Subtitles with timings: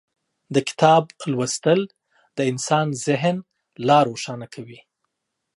[0.53, 1.81] د کتاب لوستل
[2.37, 3.37] د انسان ذهن
[3.87, 4.79] لا روښانه کوي.